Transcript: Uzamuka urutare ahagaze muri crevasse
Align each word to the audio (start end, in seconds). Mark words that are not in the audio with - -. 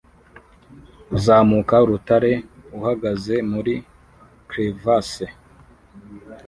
Uzamuka 1.15 1.75
urutare 1.85 2.33
ahagaze 2.77 3.35
muri 3.51 3.73
crevasse 4.49 5.25